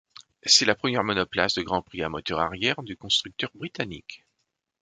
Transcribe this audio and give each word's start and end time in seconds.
C'est 0.41 0.65
la 0.65 0.73
première 0.73 1.03
monoplace 1.03 1.53
de 1.53 1.61
Grand 1.61 1.83
Prix 1.83 2.01
à 2.01 2.09
moteur 2.09 2.39
arrière 2.39 2.81
du 2.81 2.97
constructeur 2.97 3.51
britannique. 3.53 4.25